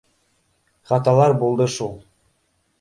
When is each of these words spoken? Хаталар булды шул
Хаталар 0.93 1.37
булды 1.45 1.71
шул 1.77 1.95